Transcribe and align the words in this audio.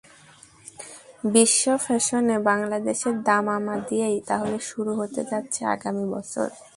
বিশ্ব 1.33 1.63
ফ্যাশনে 1.77 2.37
বাংলাদেশের 2.49 3.15
দামামা 3.23 3.75
দিয়েই 3.87 4.19
তাহলে 4.27 4.57
শুরু 4.69 4.91
হতে 4.99 5.21
যাচ্ছে 5.31 5.61
আগামী 5.65 6.05
বছর। 6.13 6.47